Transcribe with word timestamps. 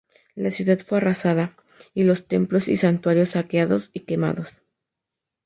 La 0.33 0.49
ciudad 0.49 0.79
fue 0.79 0.97
arrasada, 0.97 1.55
y 1.93 2.05
los 2.05 2.25
templos 2.27 2.67
y 2.67 2.75
santuarios 2.75 3.29
saqueados 3.29 3.91
y 3.93 3.99
quemados. 3.99 4.49